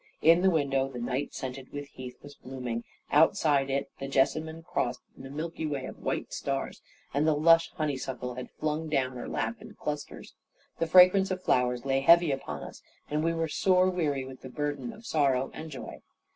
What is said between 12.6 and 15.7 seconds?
us, and we were sore weary with the burden of sorrow and